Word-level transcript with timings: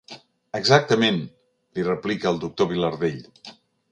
Exactament 0.59 1.19
—li 1.77 1.85
replica 1.89 2.31
el 2.33 2.41
doctor 2.47 2.69
Vilardell. 2.75 3.21